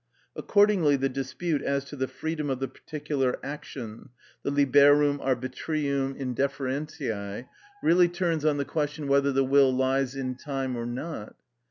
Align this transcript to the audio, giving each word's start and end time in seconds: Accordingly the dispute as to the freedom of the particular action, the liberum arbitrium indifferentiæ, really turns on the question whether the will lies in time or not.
Accordingly 0.35 0.95
the 0.95 1.09
dispute 1.09 1.61
as 1.61 1.85
to 1.85 1.95
the 1.95 2.07
freedom 2.07 2.49
of 2.49 2.59
the 2.59 2.67
particular 2.67 3.37
action, 3.43 4.09
the 4.41 4.49
liberum 4.49 5.19
arbitrium 5.19 6.19
indifferentiæ, 6.19 7.47
really 7.83 8.07
turns 8.09 8.43
on 8.43 8.57
the 8.57 8.65
question 8.65 9.07
whether 9.07 9.31
the 9.31 9.45
will 9.45 9.71
lies 9.71 10.15
in 10.15 10.33
time 10.33 10.75
or 10.75 10.87
not. 10.87 11.35